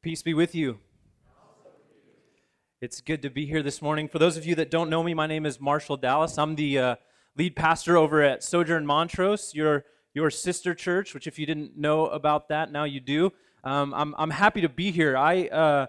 [0.00, 0.78] Peace be with you.
[2.80, 4.06] It's good to be here this morning.
[4.06, 6.38] For those of you that don't know me, my name is Marshall Dallas.
[6.38, 6.96] I'm the uh,
[7.36, 9.84] lead pastor over at Sojourn Montrose, your,
[10.14, 13.32] your sister church, which, if you didn't know about that, now you do.
[13.64, 15.16] Um, I'm, I'm happy to be here.
[15.16, 15.86] I uh,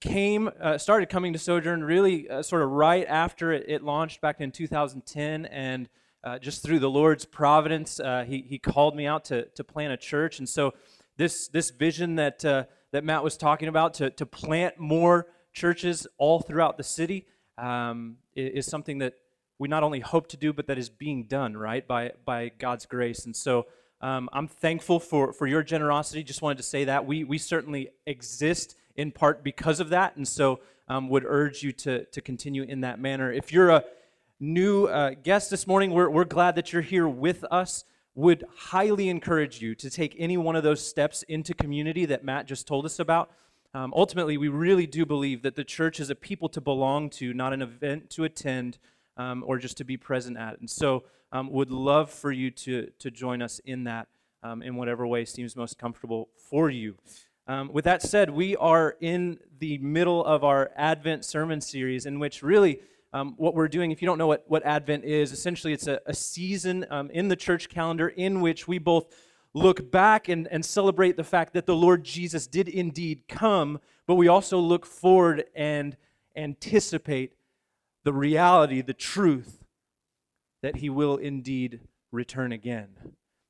[0.00, 4.20] came, uh, started coming to Sojourn really uh, sort of right after it, it, launched
[4.20, 5.88] back in 2010, and
[6.24, 9.92] uh, just through the Lord's providence, uh, he, he called me out to, to plant
[9.92, 10.40] a church.
[10.40, 10.74] And so,
[11.16, 12.44] this, this vision that
[12.92, 17.26] that Matt was talking about to, to plant more churches all throughout the city
[17.58, 19.14] um, is, something that
[19.58, 22.86] we not only hope to do, but that is being done, right, by, by God's
[22.86, 23.26] grace.
[23.26, 23.66] And so
[24.00, 26.22] um, I'm thankful for, for your generosity.
[26.22, 27.06] Just wanted to say that.
[27.06, 31.72] We, we certainly exist in part because of that, and so um, would urge you
[31.72, 33.32] to, to continue in that manner.
[33.32, 33.84] If you're a
[34.40, 37.84] new uh, guest this morning, we're, we're glad that you're here with us
[38.18, 42.46] would highly encourage you to take any one of those steps into community that Matt
[42.46, 43.30] just told us about.
[43.74, 47.32] Um, ultimately, we really do believe that the church is a people to belong to,
[47.32, 48.78] not an event to attend
[49.16, 50.58] um, or just to be present at.
[50.58, 54.08] And so, um, would love for you to, to join us in that
[54.42, 56.96] um, in whatever way seems most comfortable for you.
[57.46, 62.18] Um, with that said, we are in the middle of our Advent sermon series, in
[62.18, 62.80] which really
[63.12, 66.00] um, what we're doing, if you don't know what, what Advent is, essentially it's a,
[66.06, 69.06] a season um, in the church calendar in which we both
[69.54, 74.16] look back and, and celebrate the fact that the Lord Jesus did indeed come, but
[74.16, 75.96] we also look forward and
[76.36, 77.32] anticipate
[78.04, 79.64] the reality, the truth
[80.62, 81.80] that he will indeed
[82.12, 82.88] return again.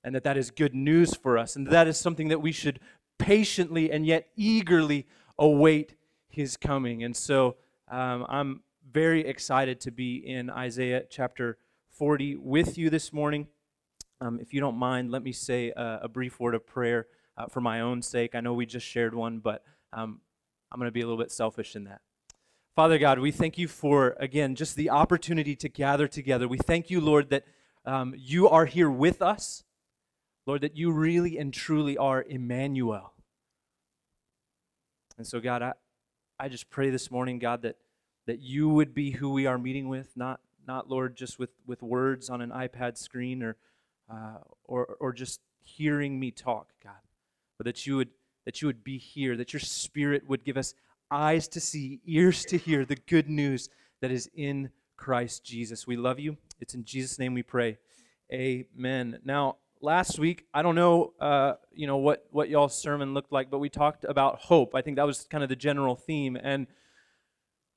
[0.04, 1.56] And that that is good news for us.
[1.56, 2.80] And that is something that we should
[3.18, 5.06] patiently and yet eagerly
[5.38, 5.96] await
[6.28, 7.02] his coming.
[7.02, 7.56] And so
[7.88, 11.58] um, I'm very excited to be in Isaiah chapter
[11.90, 13.48] 40 with you this morning.
[14.20, 17.46] Um, if you don't mind, let me say a, a brief word of prayer uh,
[17.46, 18.34] for my own sake.
[18.34, 20.20] I know we just shared one, but um,
[20.72, 22.00] I'm going to be a little bit selfish in that.
[22.74, 26.48] Father God, we thank you for, again, just the opportunity to gather together.
[26.48, 27.44] We thank you, Lord, that
[27.84, 29.64] um, you are here with us.
[30.46, 33.12] Lord, that you really and truly are Emmanuel.
[35.18, 35.72] And so, God, I,
[36.38, 37.76] I just pray this morning, God, that
[38.28, 41.82] that you would be who we are meeting with, not, not Lord, just with, with
[41.82, 43.56] words on an iPad screen or,
[44.12, 47.00] uh, or, or just hearing me talk, God,
[47.56, 48.10] but that you, would,
[48.44, 50.74] that you would be here, that your Spirit would give us
[51.10, 53.70] eyes to see, ears to hear the good news
[54.02, 54.68] that is in
[54.98, 55.86] Christ Jesus.
[55.86, 56.36] We love you.
[56.60, 57.78] It's in Jesus' name we pray.
[58.30, 59.20] Amen.
[59.24, 63.50] Now, last week, I don't know, uh, you know, what, what y'all's sermon looked like,
[63.50, 64.74] but we talked about hope.
[64.74, 66.36] I think that was kind of the general theme.
[66.36, 66.66] And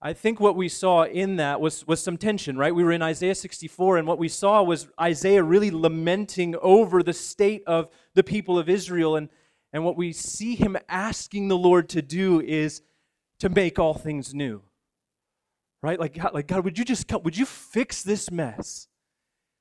[0.03, 2.73] I think what we saw in that was, was some tension, right?
[2.73, 7.13] We were in Isaiah 64, and what we saw was Isaiah really lamenting over the
[7.13, 9.15] state of the people of Israel.
[9.15, 9.29] And,
[9.71, 12.81] and what we see him asking the Lord to do is
[13.39, 14.63] to make all things new.
[15.83, 15.99] Right?
[15.99, 18.87] Like God, like God, would you just come, would you fix this mess?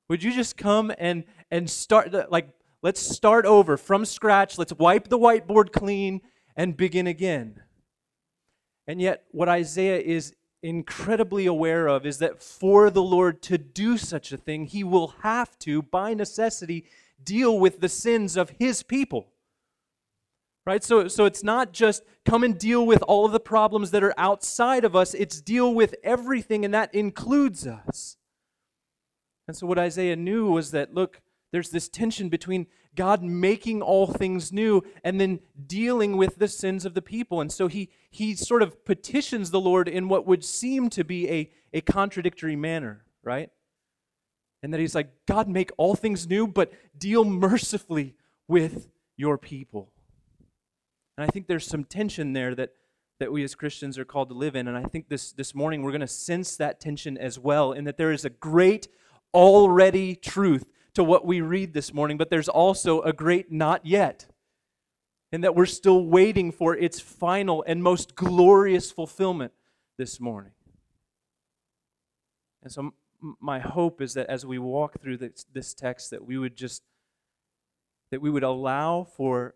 [0.08, 2.50] Would you just come and and start like
[2.82, 4.58] let's start over from scratch.
[4.58, 6.20] Let's wipe the whiteboard clean
[6.56, 7.62] and begin again.
[8.90, 10.34] And yet, what Isaiah is
[10.64, 15.14] incredibly aware of is that for the Lord to do such a thing, he will
[15.22, 16.86] have to, by necessity,
[17.22, 19.28] deal with the sins of his people.
[20.66, 20.82] Right?
[20.82, 24.12] So, so it's not just come and deal with all of the problems that are
[24.18, 28.16] outside of us, it's deal with everything, and that includes us.
[29.46, 31.20] And so, what Isaiah knew was that, look,
[31.52, 36.84] there's this tension between God making all things new and then dealing with the sins
[36.84, 37.40] of the people.
[37.40, 41.28] And so he, he sort of petitions the Lord in what would seem to be
[41.30, 43.50] a, a contradictory manner, right?
[44.62, 48.14] And that he's like, God, make all things new, but deal mercifully
[48.48, 49.92] with your people.
[51.16, 52.70] And I think there's some tension there that,
[53.20, 54.66] that we as Christians are called to live in.
[54.66, 57.84] And I think this, this morning we're going to sense that tension as well, in
[57.84, 58.88] that there is a great
[59.32, 64.26] already truth to what we read this morning, but there's also a great not yet.
[65.32, 69.52] And that we're still waiting for its final and most glorious fulfillment
[69.96, 70.52] this morning.
[72.62, 72.94] And so,
[73.40, 76.82] my hope is that as we walk through this, this text, that we would just
[78.10, 79.54] that we would allow for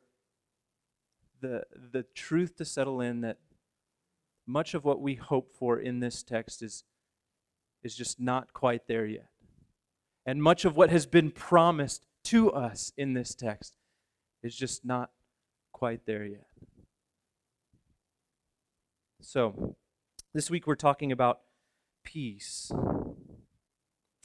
[1.41, 3.39] the, the truth to settle in that
[4.47, 6.85] much of what we hope for in this text is,
[7.83, 9.29] is just not quite there yet.
[10.27, 13.77] And much of what has been promised to us in this text
[14.43, 15.11] is just not
[15.73, 16.47] quite there yet.
[19.21, 19.77] So,
[20.33, 21.41] this week we're talking about
[22.05, 22.71] peace.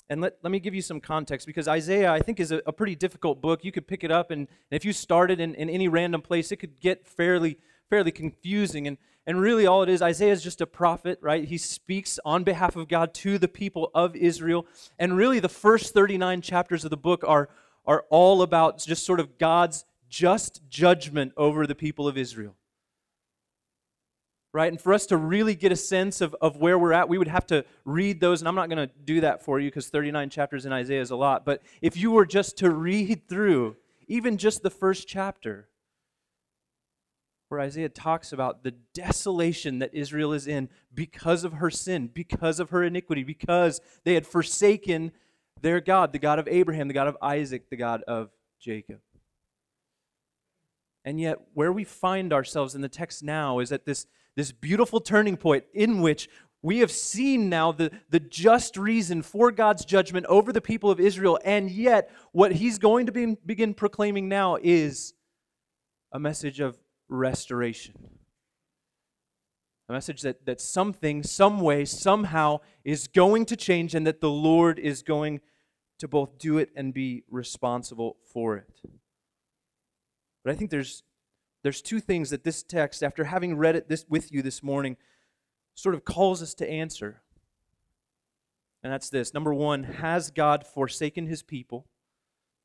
[0.10, 2.74] And let, let me give you some context because Isaiah, I think, is a, a
[2.74, 3.63] pretty difficult book.
[3.63, 6.52] You could pick it up, and, and if you started in, in any random place,
[6.52, 7.60] it could get fairly
[7.90, 8.88] fairly confusing.
[8.88, 8.98] And,
[9.30, 11.48] and really, all it is, Isaiah is just a prophet, right?
[11.48, 14.66] He speaks on behalf of God to the people of Israel.
[14.98, 17.48] And really, the first 39 chapters of the book are,
[17.86, 22.56] are all about just sort of God's just judgment over the people of Israel.
[24.52, 24.72] Right?
[24.72, 27.28] And for us to really get a sense of, of where we're at, we would
[27.28, 28.42] have to read those.
[28.42, 31.12] And I'm not going to do that for you because 39 chapters in Isaiah is
[31.12, 31.46] a lot.
[31.46, 33.76] But if you were just to read through
[34.08, 35.70] even just the first chapter,
[37.50, 42.60] where Isaiah talks about the desolation that Israel is in because of her sin, because
[42.60, 45.12] of her iniquity, because they had forsaken
[45.62, 48.30] their God, the God of Abraham, the God of Isaac, the God of
[48.62, 49.00] Jacob.
[51.04, 54.06] And yet, where we find ourselves in the text now is at this,
[54.36, 56.30] this beautiful turning point in which
[56.62, 61.00] we have seen now the, the just reason for God's judgment over the people of
[61.00, 65.13] Israel, and yet what he's going to be, begin proclaiming now is
[66.12, 66.78] a message of
[67.09, 67.95] restoration.
[69.89, 74.29] A message that, that something, some way, somehow is going to change, and that the
[74.29, 75.41] Lord is going
[75.97, 78.81] to both do it and be responsible for it.
[80.44, 81.03] But I think there's,
[81.63, 84.95] there's two things that this text, after having read it this, with you this morning,
[85.73, 87.21] sort of calls us to answer.
[88.81, 91.88] And that's this number one, has God forsaken his people?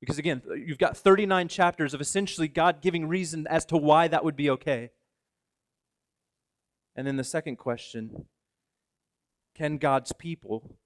[0.00, 4.08] Because again, uh, you've got 39 chapters of essentially God giving reason as to why
[4.08, 4.91] that would be okay.
[6.96, 8.26] And then the second question
[9.55, 10.76] can God's people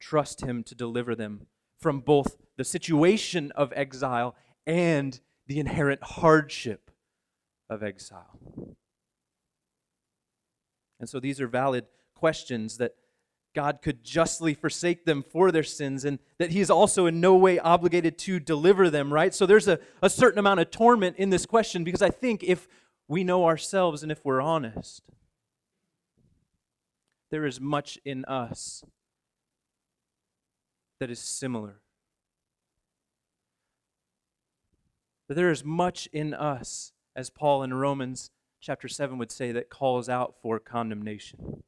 [0.00, 1.46] trust him to deliver them
[1.80, 4.36] from both the situation of exile
[4.66, 6.90] and the inherent hardship
[7.68, 8.76] of exile?
[11.00, 12.94] And so these are valid questions that
[13.54, 17.36] God could justly forsake them for their sins and that He is also in no
[17.36, 19.34] way obligated to deliver them, right?
[19.34, 22.68] So there's a, a certain amount of torment in this question because I think if
[23.08, 25.02] we know ourselves and if we're honest,
[27.30, 28.84] there is much in us
[31.00, 31.80] that is similar.
[35.28, 39.68] That there is much in us, as Paul in Romans chapter 7 would say, that
[39.68, 41.62] calls out for condemnation.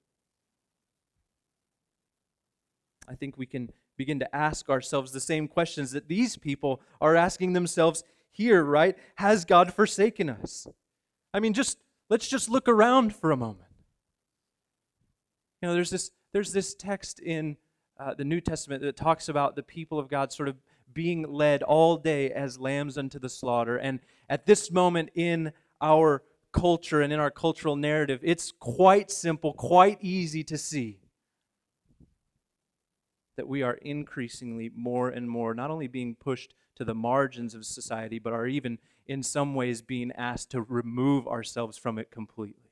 [3.09, 7.17] I think we can begin to ask ourselves the same questions that these people are
[7.17, 8.97] asking themselves here, right?
[9.17, 10.67] Has God forsaken us?
[11.33, 11.79] I mean, just
[12.11, 13.71] let's just look around for a moment.
[15.63, 17.57] You know, there's this there's this text in
[17.99, 20.57] uh, the New Testament that talks about the people of God sort of
[20.93, 23.77] being led all day as lambs unto the slaughter.
[23.77, 26.23] And at this moment in our
[26.53, 30.99] culture and in our cultural narrative, it's quite simple, quite easy to see
[33.37, 37.65] that we are increasingly more and more not only being pushed to the margins of
[37.65, 42.71] society, but are even in some ways being asked to remove ourselves from it completely.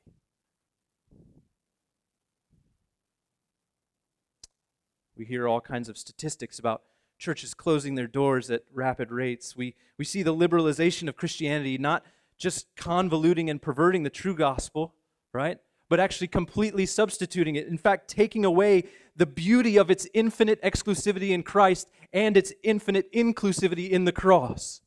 [5.16, 6.82] We hear all kinds of statistics about
[7.18, 9.56] churches closing their doors at rapid rates.
[9.56, 12.04] We, we see the liberalization of Christianity not
[12.38, 14.94] just convoluting and perverting the true gospel,
[15.32, 15.58] right?
[15.92, 17.66] But actually completely substituting it.
[17.66, 18.84] In fact, taking away
[19.14, 24.80] the beauty of its infinite exclusivity in Christ and its infinite inclusivity in the cross.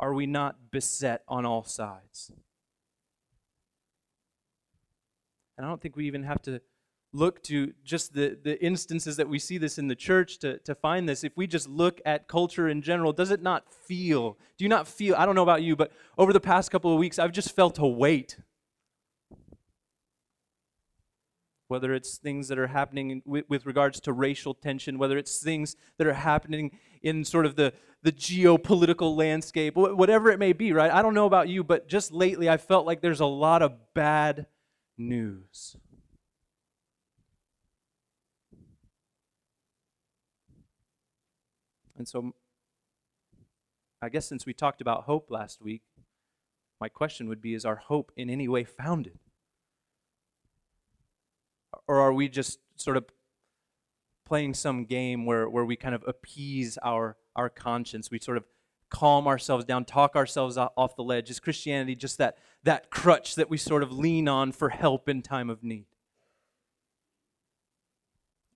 [0.00, 2.32] Are we not beset on all sides?
[5.58, 6.62] And I don't think we even have to
[7.12, 10.74] look to just the, the instances that we see this in the church to, to
[10.74, 14.64] find this, if we just look at culture in general, does it not feel, do
[14.64, 17.18] you not feel, I don't know about you, but over the past couple of weeks,
[17.18, 18.38] I've just felt a weight.
[21.68, 25.76] Whether it's things that are happening with, with regards to racial tension, whether it's things
[25.98, 30.90] that are happening in sort of the, the geopolitical landscape, whatever it may be, right?
[30.90, 33.74] I don't know about you, but just lately I felt like there's a lot of
[33.94, 34.46] bad
[34.96, 35.76] news.
[42.02, 42.34] And so,
[44.02, 45.82] I guess since we talked about hope last week,
[46.80, 49.20] my question would be Is our hope in any way founded?
[51.86, 53.04] Or are we just sort of
[54.26, 58.10] playing some game where, where we kind of appease our, our conscience?
[58.10, 58.46] We sort of
[58.90, 61.30] calm ourselves down, talk ourselves off the ledge.
[61.30, 65.22] Is Christianity just that, that crutch that we sort of lean on for help in
[65.22, 65.86] time of need?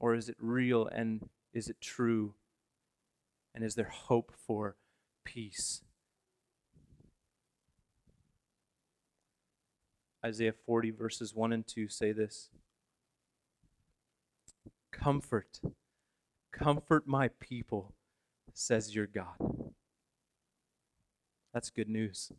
[0.00, 2.34] Or is it real and is it true
[3.56, 4.76] and is there hope for
[5.24, 5.80] peace?
[10.24, 12.50] Isaiah 40, verses 1 and 2 say this
[14.92, 15.60] Comfort,
[16.52, 17.94] comfort my people,
[18.52, 19.72] says your God.
[21.54, 22.32] That's good news.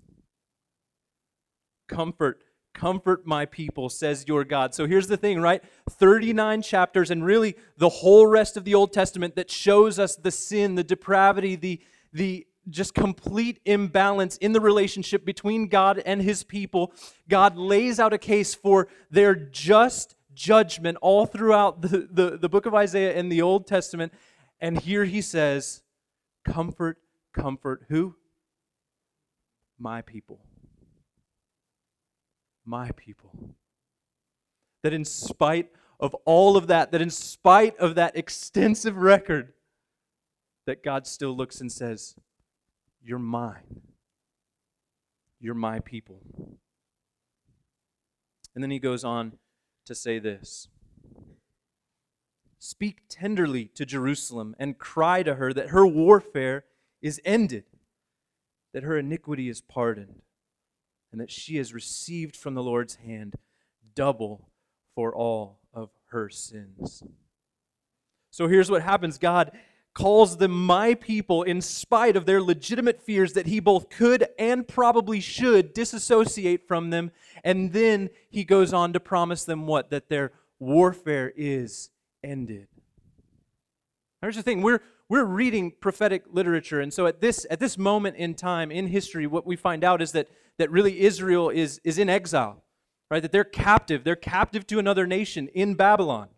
[1.88, 2.44] Comfort,
[2.78, 4.76] comfort my people, says your God.
[4.76, 5.64] So here's the thing, right?
[5.90, 10.32] 39 chapters, and really the whole rest of the Old Testament that shows us the
[10.32, 11.82] sin, the depravity, the,
[12.14, 16.94] the just complete imbalance in the relationship between God and his people.
[17.28, 22.66] God lays out a case for their just judgment all throughout the, the, the book
[22.66, 24.14] of Isaiah and the Old Testament.
[24.60, 25.82] And here he says,
[26.46, 27.00] Comfort,
[27.34, 28.16] comfort who?
[29.80, 30.40] My people.
[32.68, 33.56] My people.
[34.84, 35.70] That in spite
[36.00, 39.54] of all of that, that in spite of that extensive record,
[40.66, 42.16] that God still looks and says,
[43.02, 43.82] You're mine.
[45.40, 46.22] You're my people.
[48.54, 49.34] And then he goes on
[49.86, 50.68] to say this
[52.60, 56.66] Speak tenderly to Jerusalem and cry to her that her warfare
[57.02, 57.64] is ended,
[58.74, 60.22] that her iniquity is pardoned,
[61.12, 63.36] and that she has received from the Lord's hand
[63.96, 64.50] double
[64.96, 67.04] for all of her sins.
[68.32, 69.52] So here's what happens God
[69.94, 74.68] calls them my people in spite of their legitimate fears that he both could and
[74.68, 77.10] probably should disassociate from them.
[77.44, 79.90] And then he goes on to promise them what?
[79.90, 81.90] That their warfare is
[82.24, 82.68] ended.
[84.22, 86.80] Here's the thing we're, we're reading prophetic literature.
[86.80, 90.02] And so at this, at this moment in time in history, what we find out
[90.02, 92.64] is that, that really Israel is, is in exile,
[93.10, 93.22] right?
[93.22, 94.04] That they're captive.
[94.04, 96.30] They're captive to another nation in Babylon.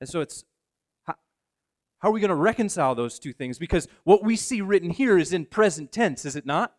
[0.00, 0.44] And so it's
[1.98, 3.58] how are we going to reconcile those two things?
[3.58, 6.74] Because what we see written here is in present tense, is it not?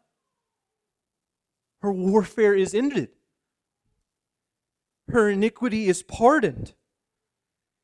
[1.81, 3.09] Her warfare is ended,
[5.09, 6.73] her iniquity is pardoned.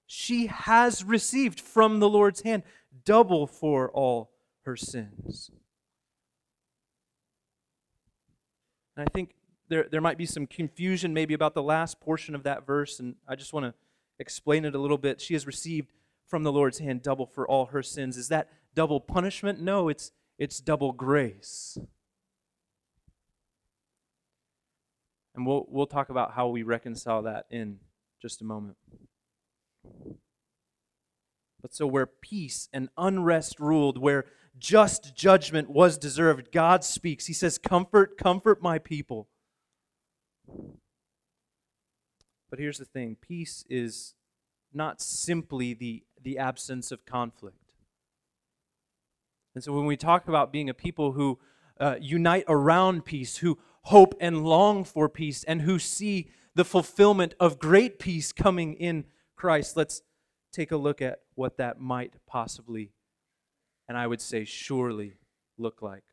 [0.06, 2.64] She has received from the Lord's hand
[3.04, 4.32] double for all
[4.64, 5.50] her sins.
[8.96, 9.36] And I think
[9.70, 13.16] there, there might be some confusion maybe about the last portion of that verse, and
[13.28, 13.74] I just want to
[14.20, 15.22] explain it a little bit.
[15.22, 15.92] She has received
[16.28, 18.18] from the Lord's hand double for all her sins.
[18.18, 19.60] Is that double punishment?
[19.62, 21.78] No, it's, it's double grace.
[25.36, 27.80] And we'll, we'll talk about how we reconcile that in
[28.22, 28.78] just a moment.
[31.62, 34.26] But so, where peace and unrest ruled, where
[34.58, 37.26] just judgment was deserved, God speaks.
[37.26, 39.28] He says, Comfort, comfort my people.
[42.50, 44.14] But here's the thing peace is
[44.74, 47.58] not simply the the absence of conflict.
[49.56, 51.40] And so when we talk about being a people who
[51.80, 57.34] uh, unite around peace, who hope and long for peace, and who see the fulfillment
[57.40, 59.06] of great peace coming in
[59.36, 60.02] Christ, let's
[60.52, 62.92] take a look at what that might possibly,
[63.88, 65.14] and I would say surely,
[65.58, 66.04] look like.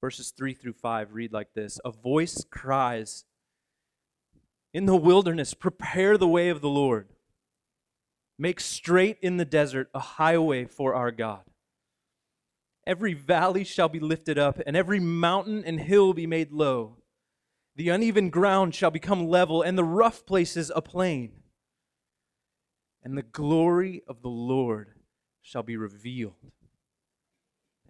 [0.00, 3.24] Verses 3 through 5 read like this A voice cries,
[4.74, 7.08] In the wilderness, prepare the way of the Lord
[8.42, 11.42] Make straight in the desert a highway for our God.
[12.84, 16.96] Every valley shall be lifted up, and every mountain and hill be made low.
[17.76, 21.42] The uneven ground shall become level, and the rough places a plain.
[23.04, 24.91] And the glory of the Lord
[25.42, 26.52] shall be revealed,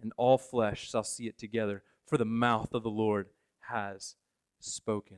[0.01, 3.27] and all flesh shall see it together, for the mouth of the Lord
[3.69, 4.15] has
[4.59, 5.17] spoken.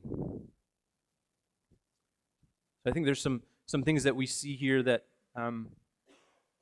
[2.86, 5.70] I think there's some, some things that we see here that um,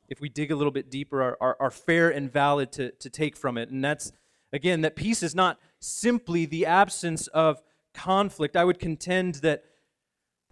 [0.07, 3.09] if we dig a little bit deeper, are, are, are fair and valid to, to
[3.09, 3.69] take from it.
[3.69, 4.13] And that's,
[4.53, 7.61] again, that peace is not simply the absence of
[7.93, 8.55] conflict.
[8.55, 9.63] I would contend that,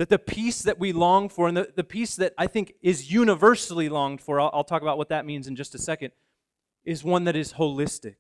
[0.02, 3.12] that the peace that we long for, and the, the peace that I think is
[3.12, 6.12] universally longed for, I'll, I'll talk about what that means in just a second,
[6.84, 8.16] is one that is holistic.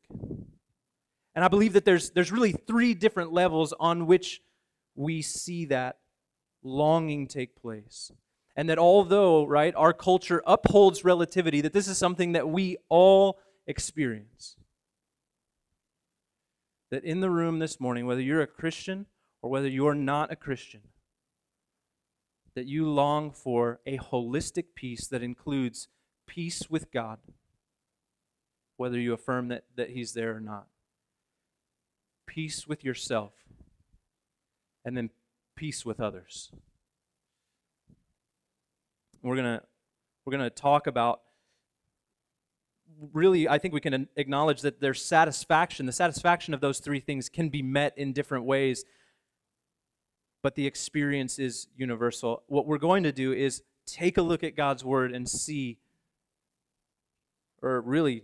[1.33, 4.43] And I believe that there's, there's really three different levels on which
[4.93, 5.97] we see that
[6.61, 8.11] longing take place.
[8.55, 13.39] And that although, right, our culture upholds relativity, that this is something that we all
[13.65, 14.55] experience.
[16.91, 19.07] That in the room this morning, whether you're a Christian
[19.41, 20.81] or whether you're not a Christian,
[22.55, 25.87] that you long for a holistic peace that includes
[26.27, 27.19] peace with God,
[28.77, 30.67] whether you affirm that, that He's there or not,
[32.27, 33.33] peace with yourself,
[34.83, 35.09] and then
[35.55, 36.51] peace with others.
[39.21, 39.63] We're going to
[40.25, 41.21] we're going to talk about
[43.13, 45.85] really i think we can acknowledge that there's satisfaction.
[45.85, 48.85] The satisfaction of those three things can be met in different ways
[50.41, 54.55] but the experience is universal what we're going to do is take a look at
[54.55, 55.77] god's word and see
[57.61, 58.23] or really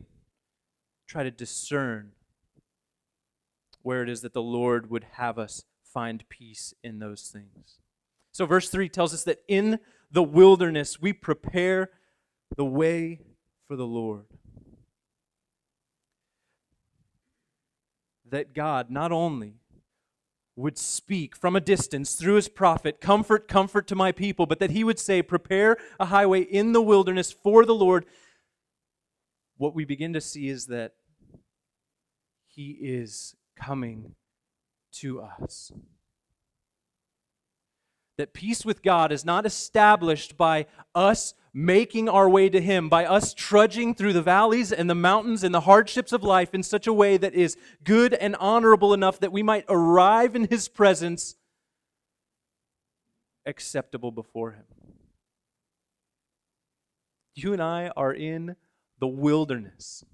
[1.08, 2.12] try to discern
[3.82, 7.80] where it is that the Lord would have us find peace in those things.
[8.34, 9.80] So, verse 3 tells us that in
[10.12, 11.92] the wilderness we prepare
[12.56, 13.22] the way
[13.66, 14.26] for the Lord.
[18.30, 19.54] That God not only
[20.58, 24.72] would speak from a distance through his prophet, Comfort, comfort to my people, but that
[24.72, 28.06] he would say, Prepare a highway in the wilderness for the Lord.
[29.58, 30.94] What we begin to see is that
[32.48, 34.16] he is coming
[34.94, 35.72] to us
[38.18, 43.04] that peace with God is not established by us making our way to Him, by
[43.04, 46.86] us trudging through the valleys and the mountains and the hardships of life in such
[46.86, 51.36] a way that is good and honorable enough that we might arrive in His presence
[53.44, 54.66] acceptable before Him.
[57.34, 58.56] You and I are in
[59.00, 60.06] the wilderness.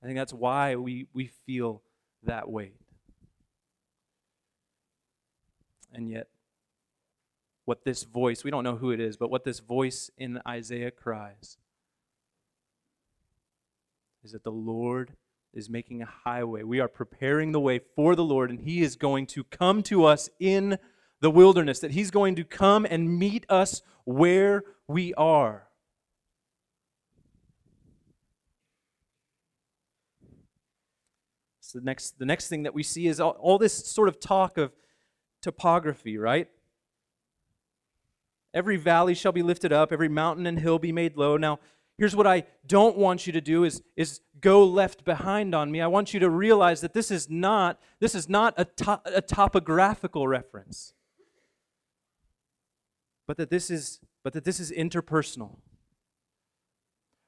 [0.00, 1.82] I think that's why we, we feel
[2.22, 2.76] that weight.
[5.92, 6.28] And yet,
[7.66, 10.92] what this voice, we don't know who it is, but what this voice in Isaiah
[10.92, 11.58] cries
[14.24, 15.12] is that the Lord
[15.52, 16.62] is making a highway.
[16.62, 20.04] We are preparing the way for the Lord, and He is going to come to
[20.04, 20.78] us in
[21.20, 25.66] the wilderness, that He's going to come and meet us where we are.
[31.60, 34.20] So the next, the next thing that we see is all, all this sort of
[34.20, 34.72] talk of
[35.42, 36.48] topography, right?
[38.56, 41.36] Every valley shall be lifted up, every mountain and hill be made low.
[41.36, 41.58] Now,
[41.98, 45.82] here's what I don't want you to do is, is go left behind on me.
[45.82, 49.20] I want you to realize that this is not, this is not a, to, a
[49.20, 50.94] topographical reference.
[53.26, 55.58] But that this is, but that this is interpersonal.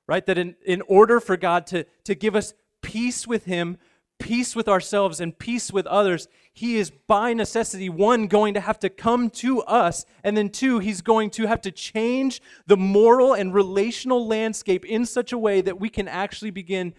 [0.07, 0.25] Right?
[0.25, 3.77] That in, in order for God to, to give us peace with Him,
[4.19, 6.27] peace with ourselves and peace with others,
[6.59, 10.81] he is by necessity, one, going to have to come to us, and then two,
[10.81, 15.61] he's going to have to change the moral and relational landscape in such a way
[15.61, 16.95] that we can actually begin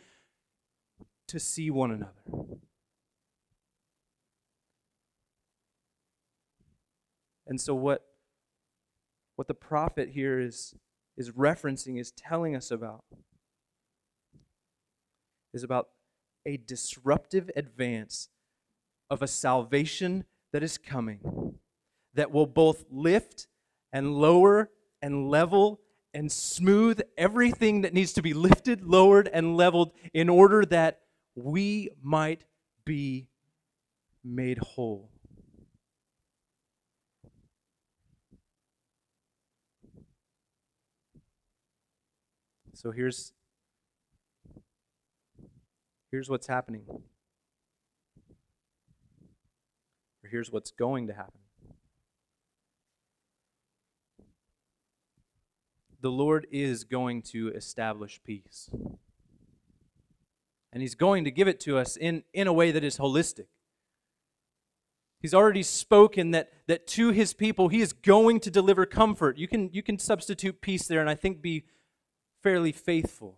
[1.28, 2.14] to see one another.
[7.46, 8.06] And so, what,
[9.36, 10.74] what the prophet here is,
[11.18, 13.04] is referencing, is telling us about,
[15.54, 15.90] is about
[16.46, 18.30] a disruptive advance
[19.10, 21.56] of a salvation that is coming
[22.14, 23.48] that will both lift
[23.92, 24.70] and lower
[25.02, 25.80] and level
[26.14, 31.02] and smooth everything that needs to be lifted, lowered, and leveled in order that
[31.36, 32.44] we might
[32.86, 33.28] be
[34.24, 35.12] made whole.
[42.74, 43.34] So here's
[46.12, 46.84] here's what's happening.
[50.30, 51.40] Or here's what's going to happen.
[56.02, 58.70] The Lord is going to establish peace.
[60.72, 63.48] And He's going to give it to us in, in a way that is holistic.
[65.20, 69.38] He's already spoken that, that to his people he is going to deliver comfort.
[69.38, 71.66] You can, you can substitute peace there and I think be
[72.42, 73.38] fairly faithful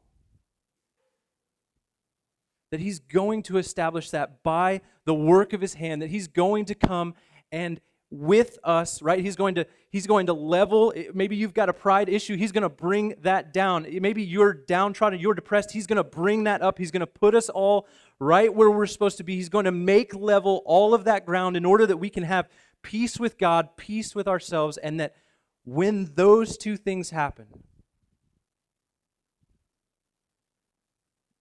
[2.71, 6.65] that he's going to establish that by the work of his hand that he's going
[6.65, 7.13] to come
[7.51, 7.79] and
[8.09, 9.19] with us right?
[9.23, 12.51] He's going to he's going to level eh, maybe you've got a pride issue he's
[12.51, 13.85] going to bring that down.
[13.85, 17.07] Eh, maybe you're downtrodden you're depressed he's going to bring that up he's going to
[17.07, 17.87] put us all
[18.19, 19.35] right where we're supposed to be.
[19.35, 22.49] He's going to make level all of that ground in order that we can have
[22.81, 25.15] peace with god peace with ourselves and that
[25.63, 27.45] when those two things happen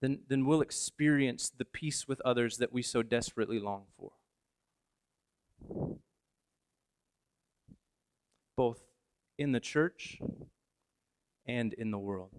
[0.01, 4.13] then, then we'll experience the peace with others that we so desperately long for.
[8.57, 8.81] Both
[9.39, 10.21] in the church
[11.47, 12.31] and in the world.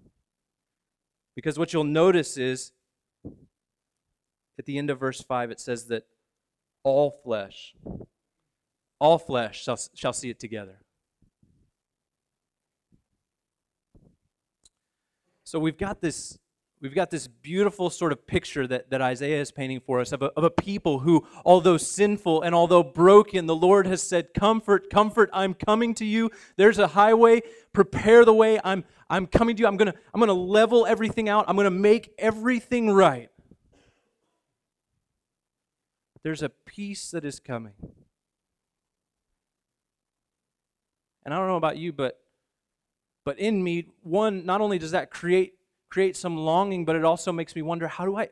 [1.35, 2.71] Because what you'll notice is
[4.57, 6.05] at the end of verse 5, it says that
[6.83, 7.75] all flesh,
[8.99, 10.79] all flesh shall, shall see it together.
[15.43, 16.37] So we've got this
[16.81, 20.23] we've got this beautiful sort of picture that, that Isaiah is painting for us of
[20.23, 24.89] a, of a people who, although sinful and although broken, the Lord has said, Comfort,
[24.89, 26.31] comfort, I'm coming to you.
[26.57, 28.59] There's a highway, prepare the way.
[28.63, 29.67] I'm, I'm coming to you.
[29.67, 33.29] I'm going to I'm going to level everything out, I'm going to make everything right.
[36.23, 37.73] There's a peace that is coming.
[41.23, 42.19] And I don't know about you, but
[43.23, 45.53] but in me, one, not only does that create
[45.91, 48.29] create some longing, but it also makes me wonder how do I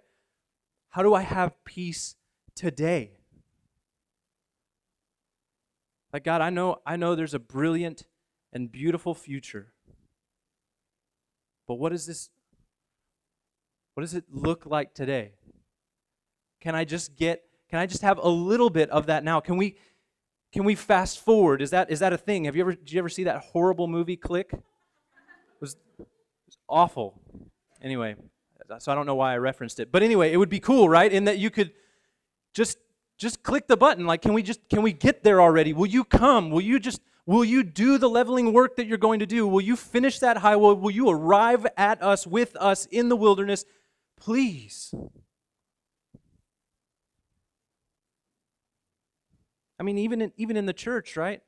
[0.90, 2.16] how do I have peace
[2.56, 3.20] today?
[6.12, 8.08] Like God, I know I know there's a brilliant
[8.52, 9.74] and beautiful future.
[11.68, 12.32] But what is this
[13.94, 15.34] what does it look like today?
[16.62, 19.42] Can I just get can I just have a little bit of that now?
[19.42, 19.78] Can we
[20.52, 21.62] can we fast forward?
[21.62, 22.46] Is that is that a thing?
[22.46, 24.50] Have you ever did you ever see that horrible movie Click?
[24.54, 24.62] It
[25.62, 26.08] was, it
[26.48, 27.22] was awful.
[27.82, 28.16] Anyway,
[28.80, 29.92] so I don't know why I referenced it.
[29.92, 31.12] But anyway, it would be cool, right?
[31.12, 31.72] In that you could
[32.54, 32.78] just
[33.18, 35.74] just click the button like can we just can we get there already?
[35.74, 36.52] Will you come?
[36.52, 39.48] Will you just will you do the leveling work that you're going to do?
[39.48, 40.74] Will you finish that highway?
[40.74, 43.66] Will you arrive at us with us in the wilderness?
[44.18, 44.94] Please.
[49.80, 51.42] I mean, even in, even in the church, right?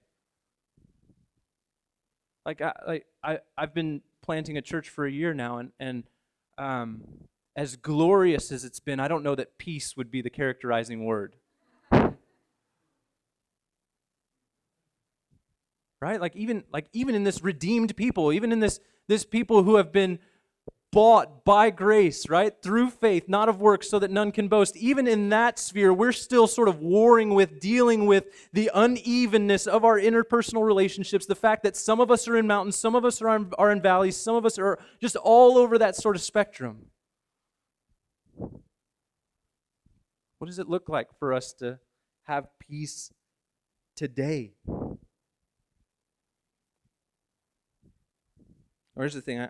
[2.45, 6.03] Like I, like I, I've been planting a church for a year now, and and
[6.57, 7.01] um,
[7.55, 11.35] as glorious as it's been, I don't know that peace would be the characterizing word.
[15.99, 16.19] Right?
[16.19, 19.91] Like even like even in this redeemed people, even in this this people who have
[19.91, 20.17] been
[20.91, 22.53] bought by grace, right?
[22.61, 24.75] Through faith, not of works, so that none can boast.
[24.75, 29.85] Even in that sphere, we're still sort of warring with, dealing with the unevenness of
[29.85, 31.25] our interpersonal relationships.
[31.25, 33.71] The fact that some of us are in mountains, some of us are in, are
[33.71, 36.87] in valleys, some of us are just all over that sort of spectrum.
[40.39, 41.79] What does it look like for us to
[42.23, 43.11] have peace
[43.95, 44.53] today?
[48.97, 49.49] Here's the thing I,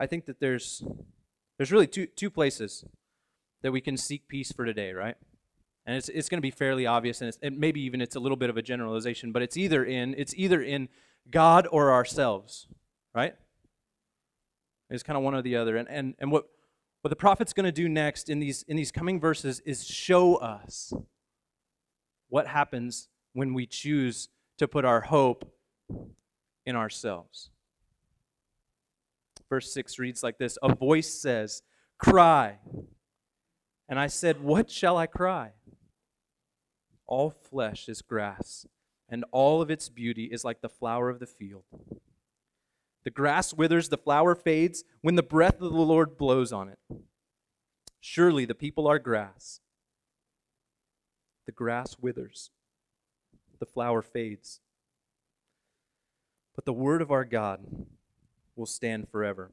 [0.00, 0.82] I think that there's
[1.58, 2.84] there's really two two places
[3.62, 5.16] that we can seek peace for today, right?
[5.86, 8.36] And it's it's going to be fairly obvious, and, and maybe even it's a little
[8.36, 10.88] bit of a generalization, but it's either in it's either in
[11.30, 12.66] God or ourselves,
[13.14, 13.34] right?
[14.88, 15.76] It's kind of one or the other.
[15.76, 16.46] And and and what
[17.02, 20.36] what the prophet's going to do next in these in these coming verses is show
[20.36, 20.94] us
[22.28, 25.52] what happens when we choose to put our hope
[26.64, 27.50] in ourselves.
[29.50, 31.62] Verse 6 reads like this A voice says,
[31.98, 32.58] Cry.
[33.88, 35.50] And I said, What shall I cry?
[37.06, 38.64] All flesh is grass,
[39.08, 41.64] and all of its beauty is like the flower of the field.
[43.02, 46.78] The grass withers, the flower fades when the breath of the Lord blows on it.
[48.00, 49.60] Surely the people are grass.
[51.46, 52.50] The grass withers,
[53.58, 54.60] the flower fades.
[56.54, 57.66] But the word of our God
[58.60, 59.50] will stand forever.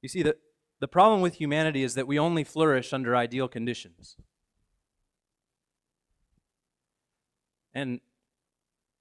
[0.00, 0.36] You see, the,
[0.80, 4.16] the problem with humanity is that we only flourish under ideal conditions.
[7.74, 8.00] And,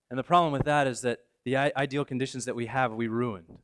[0.09, 3.59] and the problem with that is that the ideal conditions that we have, we ruined.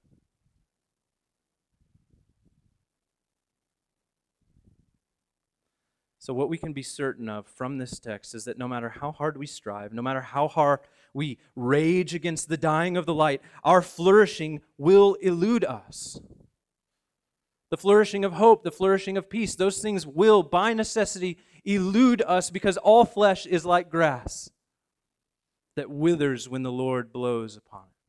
[6.19, 9.11] So, what we can be certain of from this text is that no matter how
[9.11, 10.81] hard we strive, no matter how hard
[11.13, 16.19] we rage against the dying of the light, our flourishing will elude us.
[17.71, 22.49] The flourishing of hope, the flourishing of peace, those things will, by necessity, elude us
[22.49, 24.49] because all flesh is like grass
[25.75, 27.99] that withers when the Lord blows upon it.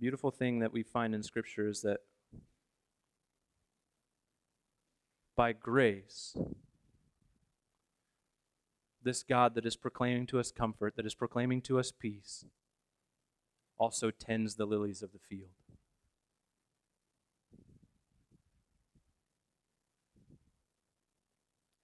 [0.00, 2.00] beautiful thing that we find in Scripture is that
[5.40, 6.36] by grace,
[9.02, 12.44] this God that is proclaiming to us comfort, that is proclaiming to us peace,
[13.78, 15.48] also tends the lilies of the field.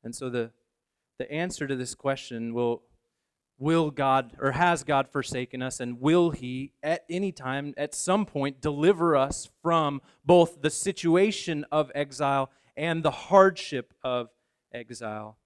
[0.05, 0.51] And so the,
[1.19, 2.83] the answer to this question will
[3.59, 8.27] will God or has God forsaken us and will he at any time at some
[8.27, 14.29] point deliver us from both the situation of exile and the hardship of
[14.73, 15.39] exile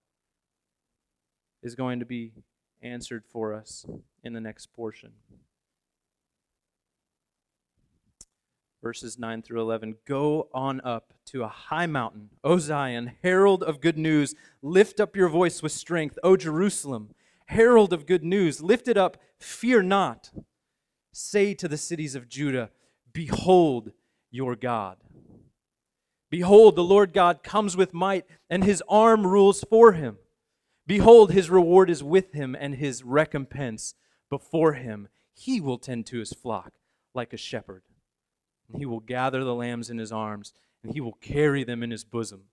[1.63, 2.33] is going to be
[2.83, 3.85] answered for us
[4.25, 5.13] in the next portion
[8.83, 13.81] verses 9 through 11 go on up to a high mountain o zion herald of
[13.81, 17.11] good news lift up your voice with strength o jerusalem
[17.51, 20.31] herald of good news, lift it up, fear not.
[21.13, 22.71] Say to the cities of Judah,
[23.13, 23.91] Behold
[24.31, 24.99] your God.
[26.31, 30.19] Behold, the Lord God comes with might, and his arm rules for him.
[30.87, 33.95] Behold, his reward is with him, and his recompense
[34.29, 35.09] before him.
[35.35, 36.75] He will tend to his flock
[37.15, 37.83] like a shepherd.
[38.69, 41.91] And he will gather the lambs in his arms, and he will carry them in
[41.91, 42.45] his bosom,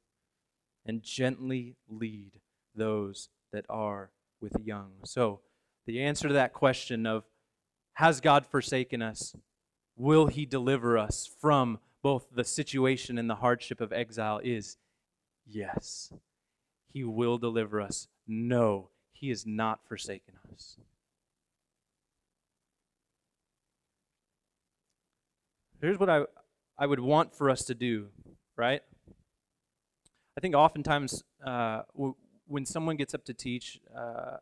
[0.86, 2.40] and gently lead
[2.76, 4.12] those that are
[4.42, 4.94] with young.
[5.04, 5.42] So,
[5.86, 7.24] the answer to that question of
[7.94, 9.36] has God forsaken us?
[9.96, 14.78] Will he deliver us from both the situation and the hardship of exile is
[15.46, 16.13] yes.
[16.93, 18.08] He will deliver us.
[18.26, 20.78] No, he has not forsaken us.
[25.82, 26.22] Here's what I,
[26.80, 28.08] I would want for us to do,
[28.56, 28.82] right?
[30.38, 32.15] I think oftentimes uh, w-
[32.46, 34.38] when someone gets up to teach, uh,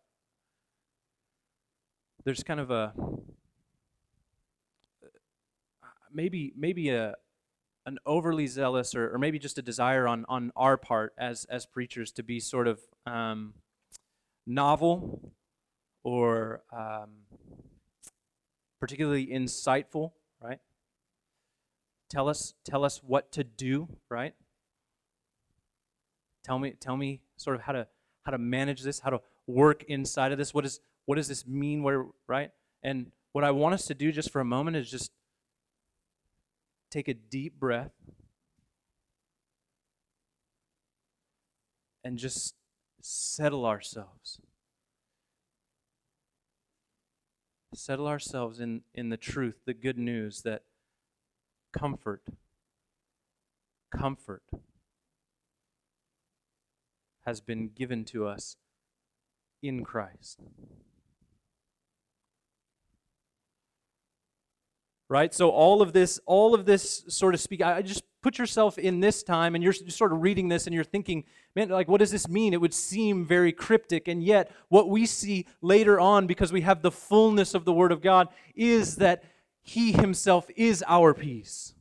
[2.23, 2.93] there's kind of a
[6.13, 7.15] maybe maybe a
[7.85, 11.65] an overly zealous or, or maybe just a desire on, on our part as as
[11.65, 13.53] preachers to be sort of um,
[14.47, 15.33] novel
[16.03, 17.09] or um,
[18.79, 20.59] particularly insightful, right?
[22.09, 24.33] Tell us tell us what to do, right?
[26.43, 27.87] Tell me tell me sort of how to
[28.23, 30.53] how to manage this, how to work inside of this.
[30.53, 31.83] What is what does this mean?
[31.83, 32.51] Where right?
[32.83, 35.11] And what I want us to do just for a moment is just
[36.95, 37.91] take a deep breath
[42.05, 42.55] and just
[43.01, 44.39] settle ourselves.
[47.73, 50.61] Settle ourselves in, in the truth, the good news that
[51.77, 52.21] comfort,
[53.93, 54.43] comfort
[57.25, 58.55] has been given to us
[59.61, 60.39] in Christ.
[65.15, 65.33] Right?
[65.33, 68.99] So all of this all of this sort of speak i just put yourself in
[68.99, 71.23] this time and you're sort of reading this and you're thinking
[71.55, 72.53] man like what does this mean?
[72.53, 74.09] It would seem very cryptic.
[74.09, 77.93] And yet what we see later on because we have the fullness of the word
[77.93, 79.23] of god is that
[79.61, 81.74] he himself is our peace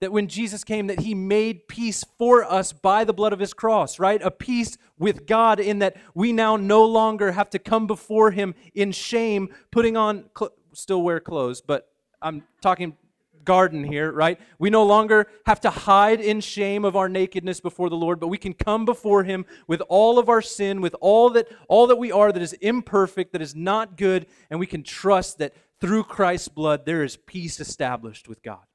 [0.00, 3.52] that when Jesus came that he made peace for us by the blood of his
[3.52, 4.20] cross, right?
[4.22, 8.54] A peace with God in that we now no longer have to come before him
[8.74, 11.90] in shame putting on cl- still wear clothes, but
[12.22, 12.96] I'm talking
[13.44, 14.38] garden here, right?
[14.58, 18.28] We no longer have to hide in shame of our nakedness before the Lord, but
[18.28, 21.96] we can come before him with all of our sin, with all that all that
[21.96, 26.04] we are that is imperfect, that is not good, and we can trust that through
[26.04, 28.66] Christ's blood there is peace established with God.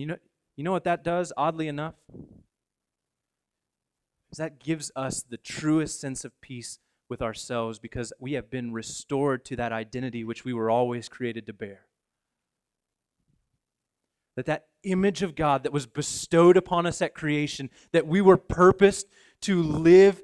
[0.00, 0.16] You know,
[0.56, 1.94] you know what that does, oddly enough?
[4.32, 6.78] Is that gives us the truest sense of peace
[7.10, 11.46] with ourselves because we have been restored to that identity which we were always created
[11.48, 11.80] to bear.
[14.36, 18.38] That that image of God that was bestowed upon us at creation, that we were
[18.38, 19.06] purposed
[19.42, 20.22] to live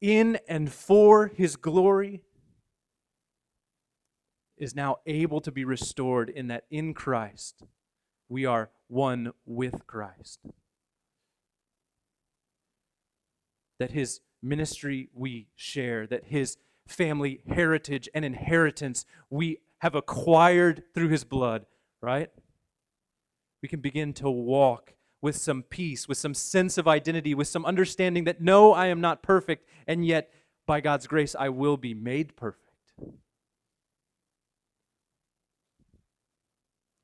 [0.00, 2.22] in and for his glory,
[4.56, 7.64] is now able to be restored in that in Christ
[8.28, 10.40] we are one with Christ.
[13.78, 21.08] That his ministry we share, that his family heritage and inheritance we have acquired through
[21.08, 21.66] his blood,
[22.00, 22.30] right?
[23.62, 27.64] We can begin to walk with some peace, with some sense of identity, with some
[27.64, 30.32] understanding that no, I am not perfect, and yet
[30.66, 32.64] by God's grace I will be made perfect.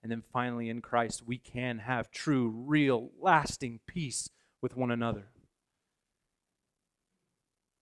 [0.05, 4.29] And then finally, in Christ, we can have true, real, lasting peace
[4.61, 5.29] with one another.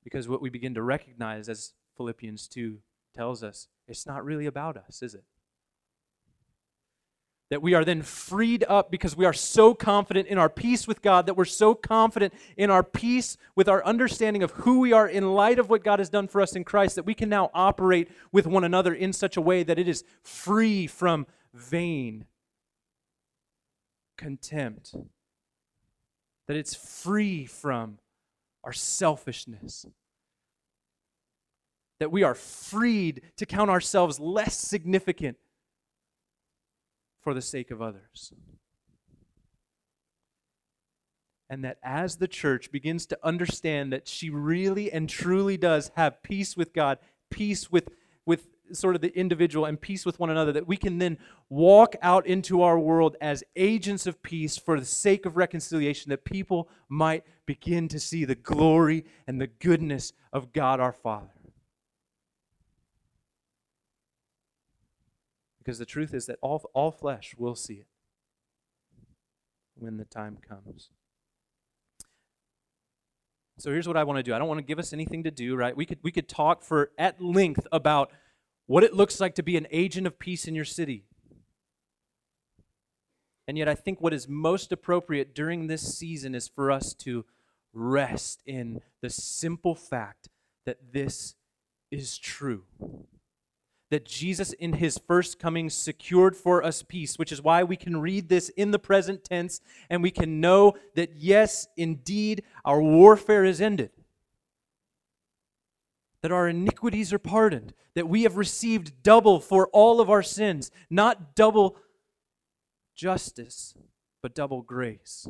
[0.04, 2.78] Because what we begin to recognize, as Philippians 2
[3.16, 5.24] tells us, it's not really about us, is it?
[7.50, 11.02] That we are then freed up because we are so confident in our peace with
[11.02, 15.08] God, that we're so confident in our peace with our understanding of who we are
[15.08, 17.50] in light of what God has done for us in Christ, that we can now
[17.52, 22.26] operate with one another in such a way that it is free from vain
[24.16, 24.94] contempt,
[26.46, 27.98] that it's free from
[28.64, 29.86] our selfishness,
[31.98, 35.36] that we are freed to count ourselves less significant
[37.20, 38.32] for the sake of others.
[41.48, 46.22] And that as the church begins to understand that she really and truly does have
[46.22, 46.98] peace with God,
[47.30, 47.90] peace with,
[48.24, 51.94] with sort of the individual and peace with one another, that we can then walk
[52.02, 56.68] out into our world as agents of peace for the sake of reconciliation, that people
[56.88, 61.28] might begin to see the glory and the goodness of God our Father.
[65.58, 67.86] Because the truth is that all, all flesh will see it
[69.74, 70.90] when the time comes.
[73.58, 74.34] So here's what I want to do.
[74.34, 75.76] I don't want to give us anything to do, right?
[75.76, 78.10] We could we could talk for at length about
[78.66, 81.04] what it looks like to be an agent of peace in your city.
[83.48, 87.24] And yet, I think what is most appropriate during this season is for us to
[87.72, 90.28] rest in the simple fact
[90.64, 91.34] that this
[91.90, 92.64] is true.
[93.90, 98.00] That Jesus, in his first coming, secured for us peace, which is why we can
[98.00, 103.44] read this in the present tense and we can know that, yes, indeed, our warfare
[103.44, 103.90] is ended.
[106.22, 110.70] That our iniquities are pardoned, that we have received double for all of our sins,
[110.88, 111.76] not double
[112.94, 113.74] justice,
[114.22, 115.26] but double grace.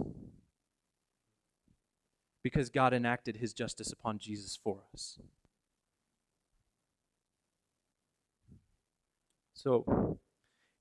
[2.43, 5.19] Because God enacted his justice upon Jesus for us.
[9.55, 10.19] So,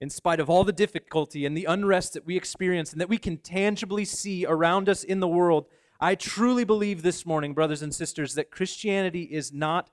[0.02, 3.20] in spite of all the difficulty and the unrest that we experience and that we
[3.20, 5.68] can tangibly see around us in the world,
[6.00, 9.92] I truly believe this morning, brothers and sisters, that Christianity is not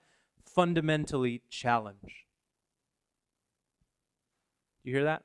[0.59, 2.25] fundamentally challenged.
[4.83, 5.23] You hear that?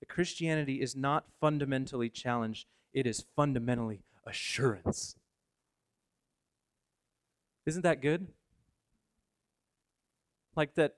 [0.00, 5.14] That Christianity is not fundamentally challenged, it is fundamentally assurance.
[7.64, 8.26] Isn't that good?
[10.56, 10.96] Like that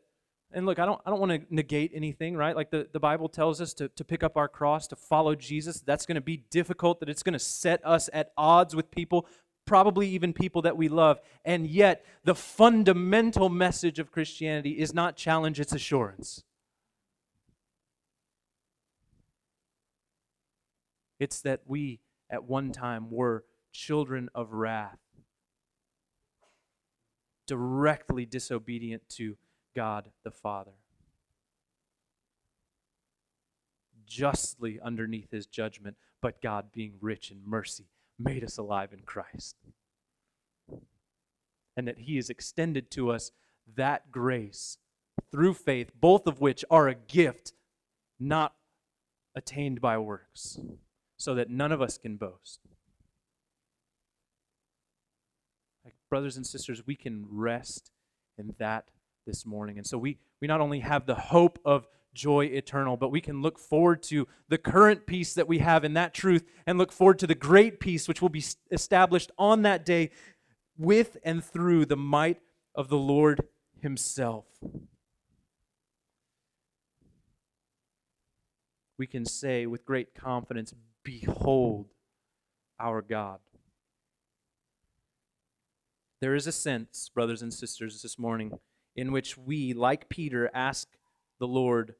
[0.53, 2.57] and look, I don't, I don't want to negate anything, right?
[2.57, 5.83] Like the, the Bible tells us to, to pick up our cross, to follow Jesus.
[5.83, 9.27] That's going to be difficult, that it's going to set us at odds with people,
[9.67, 11.21] probably even people that we love.
[11.45, 16.45] And yet, the fundamental message of Christianity is not challenge, it's assurance.
[21.19, 22.01] It's that we
[22.31, 24.99] at one time were children of wrath,
[27.47, 29.37] directly disobedient to
[29.75, 30.73] God the Father.
[34.07, 37.87] Justly underneath his judgment, but God, being rich in mercy,
[38.19, 39.57] made us alive in Christ.
[41.77, 43.33] And that he has extended to us
[43.77, 44.79] that grace
[45.31, 47.53] through faith, both of which are a gift
[48.19, 48.55] not
[49.35, 50.59] attained by works,
[51.19, 52.61] so that none of us can boast.
[55.85, 57.91] Like brothers and sisters, we can rest
[58.39, 58.91] in that
[59.27, 59.77] this morning.
[59.77, 63.43] And so we, we not only have the hope of joy eternal, but we can
[63.43, 67.19] look forward to the current peace that we have in that truth and look forward
[67.21, 70.11] to the great peace which will be established on that day
[70.77, 72.41] with and through the might
[72.75, 73.43] of the Lord
[73.81, 74.47] Himself.
[78.99, 80.75] We can say with great confidence,
[81.05, 81.91] Behold
[82.81, 83.39] our God.
[86.21, 88.59] There is a sense, brothers and sisters, this morning
[88.97, 90.89] in which we, like Peter, ask
[91.39, 91.95] the Lord,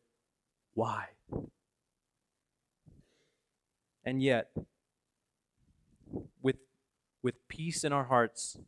[0.77, 1.07] why?
[4.05, 4.51] And yet,
[6.43, 6.57] with,
[7.23, 8.59] with peace in our hearts,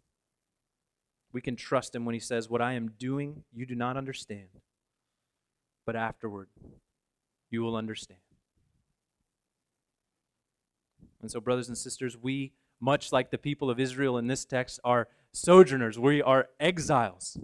[1.33, 4.49] we can trust him when he says, What I am doing, you do not understand.
[5.85, 6.49] But afterward,
[7.51, 8.21] you will understand.
[11.21, 14.81] And so, brothers and sisters, we, much like the people of Israel in this text,
[14.83, 15.99] are sojourners.
[15.99, 17.37] We are exiles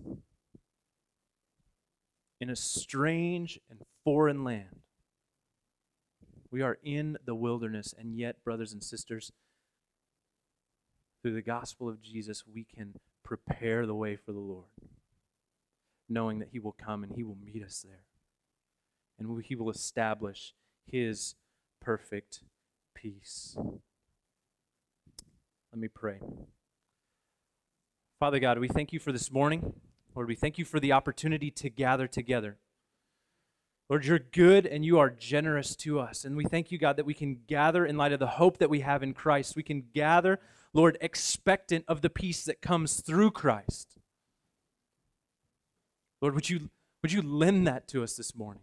[2.41, 4.81] in a strange and foreign land.
[6.51, 9.33] We are in the wilderness, and yet, brothers and sisters,
[11.23, 14.67] through the gospel of Jesus, we can prepare the way for the Lord,
[16.09, 18.05] knowing that He will come and He will meet us there.
[19.19, 20.55] And He will establish
[20.87, 21.35] His
[21.81, 22.43] perfect
[22.95, 23.57] peace.
[25.73, 26.21] Let me pray.
[28.21, 29.75] Father God, we thank you for this morning.
[30.15, 32.59] Lord, we thank you for the opportunity to gather together.
[33.89, 36.25] Lord, you're good and you are generous to us.
[36.25, 38.71] And we thank you, God, that we can gather in light of the hope that
[38.71, 39.57] we have in Christ.
[39.57, 40.41] We can gather,
[40.73, 43.99] Lord, expectant of the peace that comes through Christ.
[46.23, 46.71] Lord, would you,
[47.03, 48.63] would you lend that to us this morning?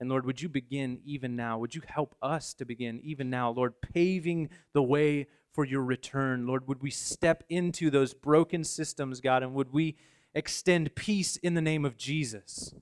[0.00, 1.58] And Lord, would you begin even now?
[1.58, 6.46] Would you help us to begin even now, Lord, paving the way for your return.
[6.46, 9.96] Lord, would we step into those broken systems, God, and would we
[10.34, 12.74] extend peace in the name of Jesus?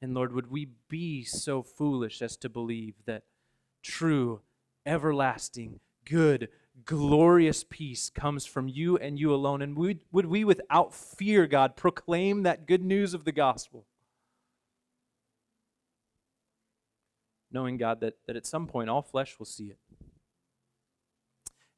[0.00, 3.24] And Lord, would we be so foolish as to believe that
[3.82, 4.40] true,
[4.86, 6.48] everlasting, good,
[6.84, 9.60] glorious peace comes from you and you alone?
[9.60, 13.86] And would, would we, without fear, God, proclaim that good news of the gospel?
[17.50, 19.78] knowing, God, that, that at some point all flesh will see it.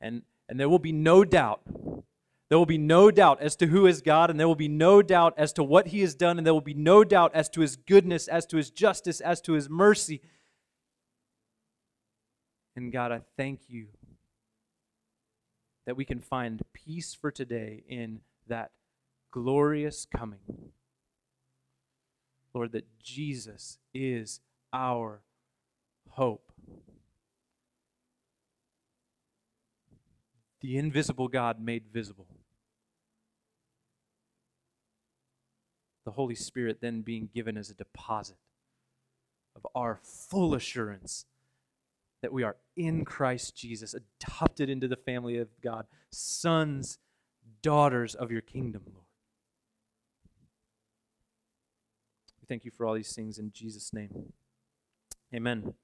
[0.00, 1.62] And, and there will be no doubt.
[2.48, 5.00] There will be no doubt as to who is God, and there will be no
[5.00, 7.60] doubt as to what He has done, and there will be no doubt as to
[7.60, 10.20] His goodness, as to His justice, as to His mercy.
[12.74, 13.86] And God, I thank you
[15.86, 18.72] that we can find peace for today in that
[19.30, 20.72] glorious coming.
[22.52, 24.40] Lord, that Jesus is
[24.72, 25.22] our
[26.10, 26.49] hope.
[30.60, 32.26] The invisible God made visible.
[36.04, 38.36] The Holy Spirit then being given as a deposit
[39.56, 41.24] of our full assurance
[42.22, 46.98] that we are in Christ Jesus, adopted into the family of God, sons,
[47.62, 49.06] daughters of your kingdom, Lord.
[52.40, 54.32] We thank you for all these things in Jesus' name.
[55.34, 55.74] Amen.